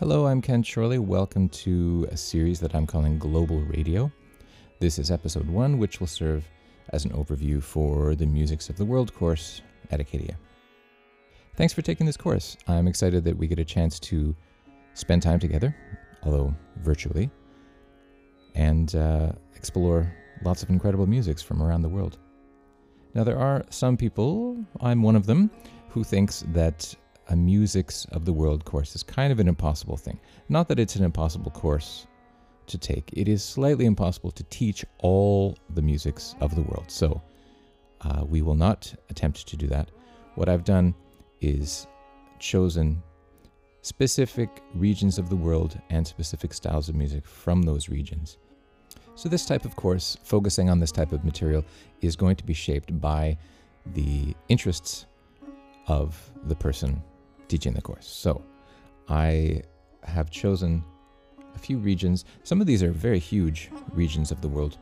Hello, 0.00 0.26
I'm 0.26 0.42
Ken 0.42 0.64
Shorley. 0.64 0.98
Welcome 0.98 1.48
to 1.50 2.08
a 2.10 2.16
series 2.16 2.58
that 2.58 2.74
I'm 2.74 2.84
calling 2.84 3.16
Global 3.16 3.60
Radio. 3.60 4.10
This 4.80 4.98
is 4.98 5.12
episode 5.12 5.46
one, 5.48 5.78
which 5.78 6.00
will 6.00 6.08
serve 6.08 6.44
as 6.88 7.04
an 7.04 7.12
overview 7.12 7.62
for 7.62 8.16
the 8.16 8.26
Musics 8.26 8.68
of 8.68 8.76
the 8.76 8.84
World 8.84 9.14
course 9.14 9.62
at 9.92 10.00
Acadia. 10.00 10.36
Thanks 11.54 11.72
for 11.72 11.80
taking 11.80 12.06
this 12.06 12.16
course. 12.16 12.56
I'm 12.66 12.88
excited 12.88 13.22
that 13.22 13.36
we 13.36 13.46
get 13.46 13.60
a 13.60 13.64
chance 13.64 14.00
to 14.00 14.34
spend 14.94 15.22
time 15.22 15.38
together, 15.38 15.76
although 16.24 16.52
virtually, 16.78 17.30
and 18.56 18.96
uh, 18.96 19.30
explore 19.54 20.12
lots 20.44 20.64
of 20.64 20.70
incredible 20.70 21.06
musics 21.06 21.40
from 21.40 21.62
around 21.62 21.82
the 21.82 21.88
world. 21.88 22.18
Now, 23.14 23.22
there 23.22 23.38
are 23.38 23.64
some 23.70 23.96
people, 23.96 24.58
I'm 24.80 25.04
one 25.04 25.14
of 25.14 25.26
them, 25.26 25.52
who 25.88 26.02
thinks 26.02 26.44
that 26.48 26.92
a 27.28 27.36
Musics 27.36 28.04
of 28.06 28.24
the 28.24 28.32
World 28.32 28.64
course 28.64 28.94
is 28.94 29.02
kind 29.02 29.32
of 29.32 29.40
an 29.40 29.48
impossible 29.48 29.96
thing. 29.96 30.20
Not 30.48 30.68
that 30.68 30.78
it's 30.78 30.96
an 30.96 31.04
impossible 31.04 31.50
course 31.50 32.06
to 32.66 32.78
take, 32.78 33.10
it 33.12 33.28
is 33.28 33.42
slightly 33.44 33.84
impossible 33.84 34.30
to 34.32 34.42
teach 34.44 34.84
all 34.98 35.56
the 35.70 35.82
musics 35.82 36.34
of 36.40 36.54
the 36.54 36.62
world. 36.62 36.86
So, 36.88 37.20
uh, 38.02 38.24
we 38.24 38.42
will 38.42 38.54
not 38.54 38.94
attempt 39.10 39.46
to 39.48 39.56
do 39.56 39.66
that. 39.68 39.90
What 40.34 40.48
I've 40.48 40.64
done 40.64 40.94
is 41.40 41.86
chosen 42.38 43.02
specific 43.82 44.62
regions 44.74 45.18
of 45.18 45.28
the 45.28 45.36
world 45.36 45.78
and 45.90 46.06
specific 46.06 46.54
styles 46.54 46.88
of 46.88 46.94
music 46.94 47.26
from 47.26 47.62
those 47.62 47.88
regions. 47.88 48.38
So, 49.14 49.28
this 49.28 49.46
type 49.46 49.64
of 49.64 49.76
course, 49.76 50.16
focusing 50.24 50.68
on 50.68 50.80
this 50.80 50.90
type 50.90 51.12
of 51.12 51.24
material, 51.24 51.64
is 52.00 52.16
going 52.16 52.36
to 52.36 52.44
be 52.44 52.54
shaped 52.54 52.98
by 53.00 53.38
the 53.94 54.34
interests 54.48 55.06
of 55.86 56.18
the 56.44 56.54
person 56.54 57.02
teaching 57.48 57.72
the 57.72 57.82
course. 57.82 58.06
So, 58.06 58.42
I 59.08 59.62
have 60.02 60.30
chosen 60.30 60.84
a 61.54 61.58
few 61.58 61.78
regions. 61.78 62.24
Some 62.42 62.60
of 62.60 62.66
these 62.66 62.82
are 62.82 62.90
very 62.90 63.18
huge 63.18 63.70
regions 63.92 64.30
of 64.30 64.40
the 64.40 64.48
world, 64.48 64.78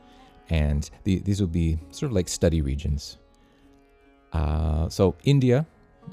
and 0.50 0.88
the, 1.04 1.18
these 1.20 1.40
will 1.40 1.48
be 1.48 1.78
sort 1.90 2.10
of 2.10 2.14
like 2.14 2.28
study 2.28 2.60
regions. 2.60 3.18
Uh, 4.32 4.88
so, 4.88 5.14
India 5.24 5.66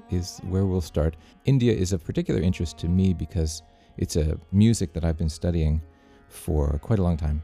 is 0.10 0.40
where 0.50 0.66
we'll 0.66 0.82
start. 0.82 1.16
India 1.46 1.74
is 1.74 1.94
of 1.94 2.04
particular 2.04 2.40
interest 2.40 2.78
to 2.80 2.88
me 2.88 3.14
because 3.14 3.64
it's 3.98 4.16
a 4.16 4.38
music 4.52 4.94
that 4.94 5.04
I've 5.04 5.18
been 5.18 5.30
studying 5.30 5.82
for 6.28 6.78
quite 6.80 7.00
a 7.00 7.04
long 7.04 7.18
time. 7.18 7.42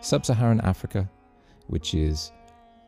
Sub 0.00 0.24
Saharan 0.24 0.60
Africa, 0.60 1.08
which 1.66 1.94
is, 1.94 2.32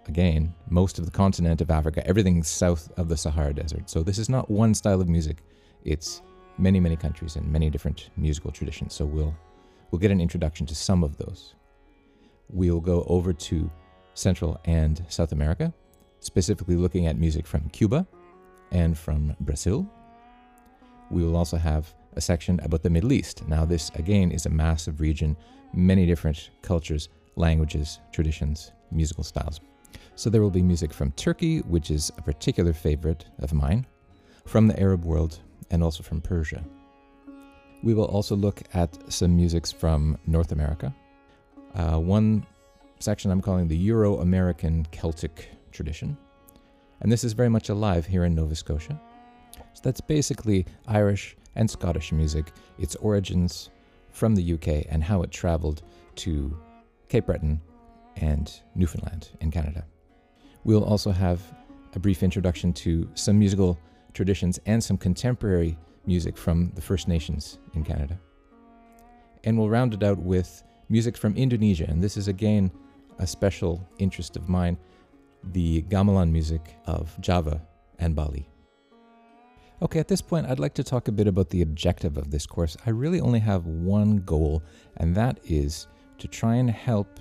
again, 0.07 0.55
most 0.69 0.99
of 0.99 1.05
the 1.05 1.11
continent 1.11 1.61
of 1.61 1.71
Africa, 1.71 2.07
everything 2.07 2.43
south 2.43 2.91
of 2.97 3.09
the 3.09 3.17
Sahara 3.17 3.53
Desert. 3.53 3.91
So 3.91 4.03
this 4.03 4.19
is 4.19 4.29
not 4.29 4.51
one 4.51 4.75
style 4.75 5.01
of 5.01 5.09
music, 5.09 5.43
it's 5.85 6.23
many, 6.59 6.81
many 6.81 6.97
countries 6.97 7.37
and 7.37 7.51
many 7.51 7.71
different 7.71 8.11
musical 8.17 8.51
traditions. 8.51 8.95
So 8.95 9.05
we'll, 9.05 9.35
we'll 9.91 9.99
get 9.99 10.11
an 10.11 10.21
introduction 10.21 10.67
to 10.67 10.75
some 10.75 11.03
of 11.03 11.17
those. 11.17 11.55
We'll 12.49 12.81
go 12.81 13.05
over 13.09 13.33
to 13.33 13.71
Central 14.15 14.61
and 14.65 15.05
South 15.09 15.33
America, 15.33 15.73
specifically 16.21 16.77
looking 16.77 17.07
at 17.07 17.19
music 17.19 17.47
from 17.47 17.69
Cuba 17.71 18.07
and 18.73 18.97
from 18.97 19.35
Brazil. 19.41 19.87
We 21.11 21.25
will 21.25 21.37
also 21.37 21.57
have 21.57 21.93
a 22.15 22.21
section 22.21 22.61
about 22.63 22.83
the 22.83 22.91
Middle 22.91 23.13
East. 23.13 23.47
Now, 23.49 23.65
this 23.65 23.91
again 23.95 24.31
is 24.31 24.47
a 24.47 24.51
massive 24.51 25.01
region, 25.01 25.37
many 25.73 26.07
different 26.07 26.51
cultures, 26.63 27.09
languages, 27.37 28.01
traditions, 28.13 28.73
musical 28.91 29.25
styles. 29.25 29.61
So, 30.17 30.29
there 30.29 30.43
will 30.43 30.51
be 30.51 30.63
music 30.63 30.93
from 30.93 31.13
Turkey, 31.13 31.61
which 31.61 31.91
is 31.91 32.11
a 32.19 32.23
particular 32.23 32.73
favorite 32.73 33.25
of 33.39 33.53
mine, 33.53 33.87
from 34.45 34.67
the 34.67 34.79
Arab 34.79 35.05
world, 35.05 35.41
and 35.71 35.83
also 35.83 36.03
from 36.03 36.21
Persia. 36.21 36.65
We 37.83 37.95
will 37.95 38.05
also 38.05 38.37
look 38.37 38.63
at 38.75 38.97
some 39.11 39.35
musics 39.35 39.73
from 39.73 40.19
North 40.27 40.53
America. 40.53 40.95
Uh, 41.75 41.99
one 41.99 42.47
section 42.99 43.31
I'm 43.31 43.41
calling 43.41 43.69
the 43.69 43.77
Euro 43.77 44.19
American 44.19 44.87
Celtic 44.91 45.49
tradition. 45.73 46.17
And 47.01 47.11
this 47.11 47.25
is 47.25 47.33
very 47.33 47.49
much 47.49 47.71
alive 47.71 48.05
here 48.05 48.25
in 48.25 48.35
Nova 48.35 48.55
Scotia. 48.55 49.01
So 49.73 49.81
that's 49.83 50.01
basically 50.01 50.67
Irish 50.87 51.37
and 51.57 51.71
Scottish 51.71 52.13
music, 52.13 52.53
its 52.79 52.97
origins 52.97 53.71
from 54.11 54.35
the 54.35 54.55
UK, 54.55 54.87
and 54.91 55.03
how 55.03 55.23
it 55.23 55.31
traveled 55.31 55.83
to 56.17 56.57
Cape 57.09 57.27
Breton 57.27 57.61
and 58.17 58.53
Newfoundland 58.75 59.31
in 59.41 59.51
Canada. 59.51 59.85
We'll 60.65 60.85
also 60.85 61.11
have 61.11 61.41
a 61.95 61.99
brief 61.99 62.23
introduction 62.23 62.73
to 62.75 63.09
some 63.15 63.39
musical 63.39 63.79
traditions 64.13 64.59
and 64.67 64.83
some 64.83 64.97
contemporary 64.97 65.79
music 66.07 66.37
from 66.37 66.73
the 66.75 66.81
First 66.81 67.09
Nations 67.09 67.59
in 67.75 67.85
Canada. 67.85 68.19
And 69.45 69.59
we'll 69.59 69.71
round 69.71 69.95
it 69.95 70.03
out 70.03 70.19
with 70.19 70.63
music 70.89 71.17
from 71.17 71.37
Indonesia, 71.37 71.87
and 71.89 72.03
this 72.03 72.17
is 72.17 72.29
again 72.29 72.71
a 73.19 73.27
special 73.27 73.87
interest 73.99 74.37
of 74.37 74.49
mine 74.49 74.77
the 75.53 75.83
gamelan 75.83 76.31
music 76.31 76.77
of 76.87 77.19
Java 77.21 77.63
and 77.99 78.15
Bali. 78.15 78.47
Okay, 79.83 79.99
at 79.99 80.09
this 80.09 80.21
point, 80.21 80.47
I'd 80.47 80.59
like 80.59 80.75
to 80.75 80.85
talk 80.85 81.09
a 81.09 81.13
bit 81.13 81.27
about 81.27 81.49
the 81.49 81.63
objective 81.63 82.19
of 82.19 82.31
this 82.31 82.47
course. 82.47 82.77
I 82.85 82.91
really 82.91 83.21
only 83.21 83.39
have 83.39 83.65
one 83.65 84.19
goal, 84.19 84.63
and 84.99 85.15
that 85.15 85.41
is 85.45 85.87
to 86.19 86.29
try 86.29 86.57
and 86.57 86.71
help 86.71 87.19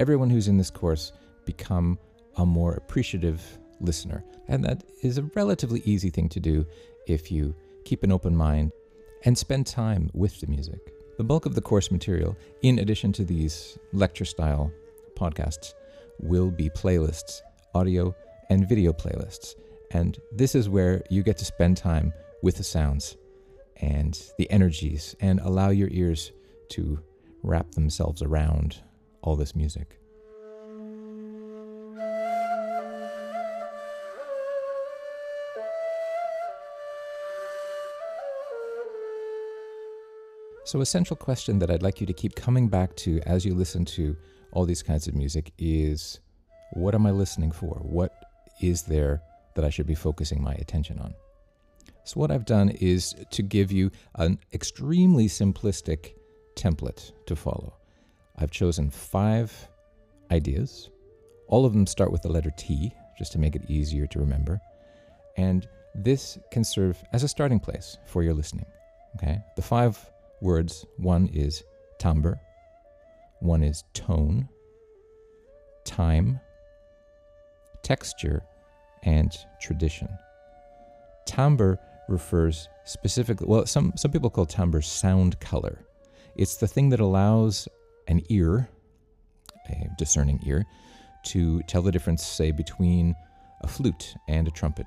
everyone 0.00 0.28
who's 0.28 0.48
in 0.48 0.58
this 0.58 0.70
course 0.70 1.12
become 1.44 1.98
a 2.36 2.46
more 2.46 2.74
appreciative 2.74 3.58
listener. 3.82 4.24
And 4.48 4.64
that 4.64 4.84
is 5.02 5.18
a 5.18 5.30
relatively 5.34 5.82
easy 5.84 6.10
thing 6.10 6.28
to 6.30 6.40
do 6.40 6.66
if 7.06 7.30
you 7.30 7.54
keep 7.84 8.02
an 8.02 8.12
open 8.12 8.36
mind 8.36 8.72
and 9.24 9.36
spend 9.36 9.66
time 9.66 10.10
with 10.14 10.40
the 10.40 10.46
music. 10.46 10.92
The 11.18 11.24
bulk 11.24 11.46
of 11.46 11.54
the 11.54 11.60
course 11.60 11.90
material, 11.90 12.36
in 12.62 12.78
addition 12.78 13.12
to 13.14 13.24
these 13.24 13.78
lecture 13.92 14.24
style 14.24 14.72
podcasts, 15.16 15.74
will 16.18 16.50
be 16.50 16.70
playlists 16.70 17.42
audio, 17.74 18.14
and 18.50 18.68
video 18.68 18.92
playlists. 18.92 19.54
And 19.92 20.18
this 20.30 20.54
is 20.54 20.68
where 20.68 21.02
you 21.10 21.22
get 21.22 21.38
to 21.38 21.44
spend 21.44 21.76
time 21.76 22.12
with 22.42 22.56
the 22.56 22.64
sounds 22.64 23.16
and 23.76 24.20
the 24.38 24.50
energies 24.50 25.16
and 25.20 25.40
allow 25.40 25.70
your 25.70 25.88
ears 25.90 26.32
to 26.70 26.98
wrap 27.42 27.70
themselves 27.72 28.22
around 28.22 28.82
all 29.22 29.36
this 29.36 29.54
music. 29.54 29.98
So, 40.64 40.80
a 40.80 40.86
central 40.86 41.16
question 41.16 41.58
that 41.58 41.70
I'd 41.70 41.82
like 41.82 42.00
you 42.00 42.06
to 42.06 42.12
keep 42.12 42.36
coming 42.36 42.68
back 42.68 42.94
to 42.96 43.20
as 43.26 43.44
you 43.44 43.54
listen 43.54 43.84
to 43.86 44.16
all 44.52 44.64
these 44.64 44.82
kinds 44.82 45.08
of 45.08 45.14
music 45.14 45.52
is 45.58 46.20
what 46.74 46.94
am 46.94 47.04
I 47.04 47.10
listening 47.10 47.50
for? 47.50 47.80
What 47.82 48.12
is 48.60 48.82
there 48.82 49.22
that 49.56 49.64
I 49.64 49.70
should 49.70 49.88
be 49.88 49.96
focusing 49.96 50.40
my 50.40 50.54
attention 50.54 51.00
on? 51.00 51.14
So, 52.04 52.20
what 52.20 52.30
I've 52.30 52.44
done 52.44 52.68
is 52.68 53.12
to 53.30 53.42
give 53.42 53.72
you 53.72 53.90
an 54.14 54.38
extremely 54.52 55.26
simplistic 55.26 56.12
template 56.54 57.10
to 57.26 57.34
follow. 57.34 57.74
I've 58.36 58.52
chosen 58.52 58.88
five 58.88 59.52
ideas. 60.30 60.90
All 61.48 61.66
of 61.66 61.72
them 61.72 61.86
start 61.88 62.12
with 62.12 62.22
the 62.22 62.30
letter 62.30 62.52
T, 62.56 62.92
just 63.18 63.32
to 63.32 63.38
make 63.38 63.56
it 63.56 63.68
easier 63.68 64.06
to 64.06 64.20
remember. 64.20 64.60
And 65.36 65.68
this 65.94 66.38
can 66.52 66.62
serve 66.62 67.02
as 67.12 67.24
a 67.24 67.28
starting 67.28 67.58
place 67.58 67.98
for 68.06 68.22
your 68.22 68.32
listening. 68.32 68.66
Okay? 69.16 69.40
The 69.56 69.62
five 69.62 70.11
words. 70.42 70.84
One 70.96 71.28
is 71.28 71.62
timbre, 71.98 72.40
one 73.40 73.62
is 73.62 73.84
tone, 73.94 74.48
time, 75.84 76.40
texture, 77.82 78.42
and 79.04 79.32
tradition. 79.60 80.08
Timbre 81.26 81.78
refers 82.08 82.68
specifically, 82.84 83.46
well, 83.48 83.66
some, 83.66 83.92
some 83.96 84.10
people 84.10 84.30
call 84.30 84.44
timbre 84.44 84.82
sound 84.82 85.38
color. 85.40 85.78
It's 86.36 86.56
the 86.56 86.66
thing 86.66 86.90
that 86.90 87.00
allows 87.00 87.68
an 88.08 88.22
ear, 88.28 88.68
a 89.68 89.88
discerning 89.96 90.40
ear, 90.44 90.64
to 91.26 91.60
tell 91.62 91.82
the 91.82 91.92
difference, 91.92 92.26
say, 92.26 92.50
between 92.50 93.14
a 93.62 93.68
flute 93.68 94.14
and 94.28 94.48
a 94.48 94.50
trumpet, 94.50 94.86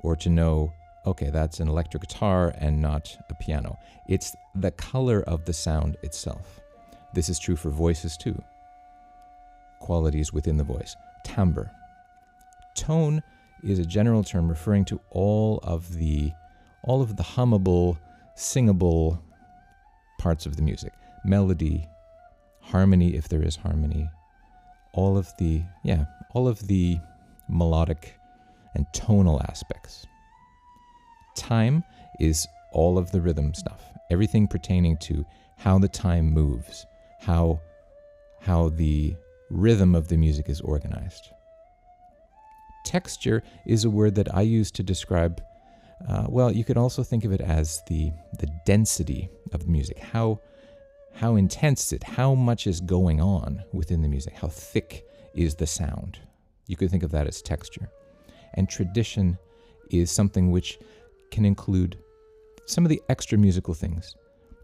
or 0.00 0.14
to 0.16 0.28
know, 0.28 0.72
okay, 1.06 1.30
that's 1.30 1.60
an 1.60 1.68
electric 1.68 2.02
guitar 2.02 2.52
and 2.58 2.80
not 2.80 3.16
a 3.30 3.34
piano. 3.34 3.78
It's 4.08 4.36
the 4.54 4.70
color 4.70 5.22
of 5.22 5.44
the 5.44 5.52
sound 5.52 5.96
itself. 6.02 6.60
This 7.14 7.28
is 7.28 7.38
true 7.38 7.56
for 7.56 7.70
voices 7.70 8.16
too. 8.16 8.40
Qualities 9.80 10.32
within 10.32 10.56
the 10.56 10.64
voice. 10.64 10.96
Timbre 11.24 11.70
tone 12.78 13.22
is 13.64 13.78
a 13.78 13.84
general 13.84 14.22
term 14.22 14.48
referring 14.48 14.84
to 14.86 15.00
all 15.10 15.58
of 15.62 15.94
the 15.94 16.32
all 16.84 17.02
of 17.02 17.16
the 17.16 17.22
hummable, 17.22 17.98
singable 18.36 19.20
parts 20.18 20.46
of 20.46 20.56
the 20.56 20.62
music. 20.62 20.92
Melody, 21.24 21.86
harmony 22.60 23.16
if 23.16 23.28
there 23.28 23.42
is 23.42 23.56
harmony, 23.56 24.08
all 24.92 25.18
of 25.18 25.30
the 25.38 25.62
yeah, 25.82 26.04
all 26.34 26.46
of 26.46 26.66
the 26.68 26.98
melodic 27.48 28.14
and 28.74 28.86
tonal 28.92 29.42
aspects. 29.48 30.06
Time 31.38 31.84
is 32.18 32.46
all 32.72 32.98
of 32.98 33.10
the 33.12 33.20
rhythm 33.20 33.54
stuff, 33.54 33.82
everything 34.10 34.48
pertaining 34.48 34.96
to 34.98 35.24
how 35.56 35.78
the 35.78 35.88
time 35.88 36.30
moves, 36.30 36.84
how 37.20 37.60
how 38.40 38.70
the 38.70 39.14
rhythm 39.50 39.94
of 39.94 40.08
the 40.08 40.16
music 40.16 40.48
is 40.48 40.60
organized. 40.60 41.30
Texture 42.84 43.42
is 43.66 43.84
a 43.84 43.90
word 43.90 44.14
that 44.16 44.34
I 44.34 44.42
use 44.42 44.70
to 44.72 44.82
describe. 44.82 45.40
Uh, 46.08 46.26
well, 46.28 46.52
you 46.52 46.64
could 46.64 46.76
also 46.76 47.02
think 47.02 47.24
of 47.24 47.32
it 47.32 47.40
as 47.40 47.82
the 47.88 48.10
the 48.38 48.48
density 48.66 49.28
of 49.52 49.64
the 49.64 49.70
music. 49.70 49.98
How 49.98 50.40
how 51.14 51.36
intense 51.36 51.86
is 51.86 51.92
it? 51.94 52.04
How 52.04 52.34
much 52.34 52.66
is 52.66 52.80
going 52.80 53.20
on 53.20 53.62
within 53.72 54.02
the 54.02 54.08
music? 54.08 54.34
How 54.34 54.48
thick 54.48 55.04
is 55.34 55.54
the 55.54 55.66
sound? 55.66 56.18
You 56.66 56.76
could 56.76 56.90
think 56.90 57.04
of 57.04 57.12
that 57.12 57.26
as 57.26 57.42
texture. 57.42 57.88
And 58.54 58.68
tradition 58.68 59.38
is 59.90 60.10
something 60.10 60.50
which 60.50 60.78
can 61.30 61.44
include 61.44 61.98
some 62.66 62.84
of 62.84 62.88
the 62.88 63.02
extra 63.08 63.38
musical 63.38 63.74
things. 63.74 64.14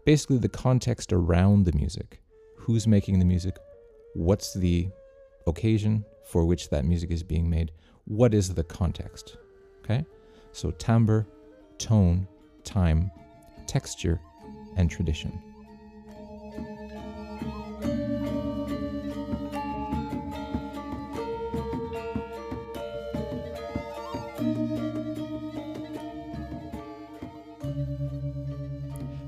Basically, 0.05 0.37
the 0.37 0.49
context 0.49 1.11
around 1.11 1.65
the 1.65 1.73
music. 1.73 2.19
Who's 2.57 2.87
making 2.87 3.19
the 3.19 3.25
music? 3.25 3.57
What's 4.13 4.53
the 4.53 4.89
occasion 5.47 6.05
for 6.25 6.45
which 6.45 6.69
that 6.69 6.85
music 6.85 7.11
is 7.11 7.23
being 7.23 7.49
made? 7.49 7.71
What 8.05 8.33
is 8.33 8.53
the 8.53 8.63
context? 8.63 9.37
Okay? 9.83 10.05
So, 10.51 10.71
timbre, 10.71 11.25
tone, 11.77 12.27
time, 12.63 13.11
texture, 13.67 14.19
and 14.77 14.89
tradition. 14.89 15.41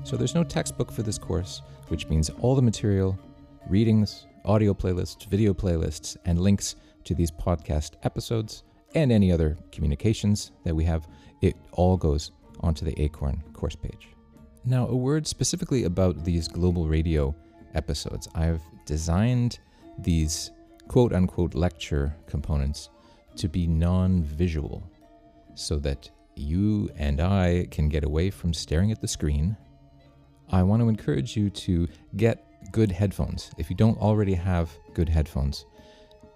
So 0.08 0.16
there's 0.16 0.34
no 0.34 0.42
textbook 0.42 0.90
for 0.90 1.02
this 1.02 1.18
course, 1.18 1.60
which 1.88 2.08
means 2.08 2.30
all 2.40 2.56
the 2.56 2.62
material, 2.62 3.18
readings, 3.68 4.24
audio 4.46 4.72
playlists, 4.72 5.26
video 5.26 5.52
playlists, 5.52 6.16
and 6.24 6.40
links 6.40 6.76
to 7.04 7.14
these 7.14 7.30
podcast 7.30 7.90
episodes 8.04 8.62
and 8.94 9.12
any 9.12 9.30
other 9.30 9.58
communications 9.70 10.52
that 10.64 10.74
we 10.74 10.82
have, 10.84 11.06
it 11.42 11.56
all 11.72 11.98
goes 11.98 12.30
onto 12.60 12.86
the 12.86 12.98
Acorn 12.98 13.44
course 13.52 13.76
page. 13.76 14.08
Now, 14.64 14.86
a 14.86 14.96
word 14.96 15.26
specifically 15.26 15.84
about 15.84 16.24
these 16.24 16.48
global 16.48 16.88
radio 16.88 17.34
episodes. 17.74 18.30
I've 18.34 18.62
designed 18.86 19.58
these 19.98 20.52
quote 20.88 21.12
unquote 21.12 21.54
lecture 21.54 22.16
components 22.26 22.88
to 23.36 23.46
be 23.46 23.66
non 23.66 24.22
visual 24.22 24.90
so 25.54 25.76
that 25.80 26.10
you 26.34 26.88
and 26.96 27.20
I 27.20 27.66
can 27.70 27.90
get 27.90 28.04
away 28.04 28.30
from 28.30 28.54
staring 28.54 28.90
at 28.90 29.02
the 29.02 29.08
screen 29.08 29.54
I 30.50 30.62
want 30.62 30.82
to 30.82 30.88
encourage 30.88 31.36
you 31.36 31.50
to 31.50 31.88
get 32.16 32.44
good 32.72 32.90
headphones. 32.90 33.50
If 33.58 33.70
you 33.70 33.76
don't 33.76 33.98
already 33.98 34.34
have 34.34 34.70
good 34.94 35.08
headphones, 35.08 35.66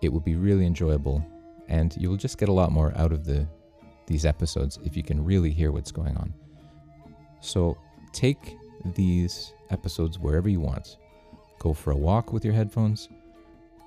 it 0.02 0.12
will 0.12 0.20
be 0.20 0.36
really 0.36 0.66
enjoyable 0.66 1.24
and 1.68 1.96
you'll 1.96 2.16
just 2.16 2.38
get 2.38 2.48
a 2.48 2.52
lot 2.52 2.72
more 2.72 2.92
out 2.96 3.12
of 3.12 3.24
the 3.24 3.46
these 4.06 4.26
episodes 4.26 4.78
if 4.84 4.96
you 4.96 5.02
can 5.02 5.24
really 5.24 5.50
hear 5.50 5.70
what's 5.70 5.92
going 5.92 6.16
on. 6.16 6.34
So, 7.40 7.78
take 8.12 8.56
these 8.94 9.54
episodes 9.70 10.18
wherever 10.18 10.48
you 10.48 10.60
want. 10.60 10.98
Go 11.58 11.72
for 11.72 11.92
a 11.92 11.96
walk 11.96 12.32
with 12.32 12.44
your 12.44 12.52
headphones, 12.52 13.08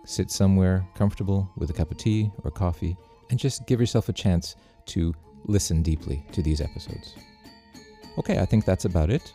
sit 0.06 0.32
somewhere 0.32 0.88
comfortable 0.96 1.52
with 1.58 1.70
a 1.70 1.74
cup 1.74 1.92
of 1.92 1.98
tea 1.98 2.32
or 2.44 2.50
coffee, 2.50 2.98
and 3.30 3.38
just 3.38 3.68
give 3.68 3.80
yourself 3.80 4.10
a 4.10 4.14
chance 4.14 4.56
to 4.88 5.14
listen 5.46 5.84
deeply 5.84 6.26
to 6.32 6.42
these 6.42 6.62
episodes. 6.62 7.16
Okay, 8.18 8.40
I 8.40 8.46
think 8.46 8.66
that's 8.66 8.86
about 8.86 9.10
it. 9.10 9.34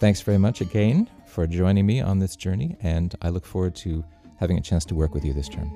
Thanks 0.00 0.22
very 0.22 0.38
much 0.38 0.62
again 0.62 1.10
for 1.26 1.46
joining 1.46 1.84
me 1.84 2.00
on 2.00 2.20
this 2.20 2.34
journey, 2.34 2.74
and 2.80 3.14
I 3.20 3.28
look 3.28 3.44
forward 3.44 3.74
to 3.76 4.02
having 4.38 4.56
a 4.56 4.62
chance 4.62 4.86
to 4.86 4.94
work 4.94 5.12
with 5.12 5.26
you 5.26 5.34
this 5.34 5.46
term. 5.46 5.70